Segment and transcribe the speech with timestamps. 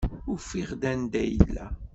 [0.33, 1.65] Ufiɣ-d anda ay yella.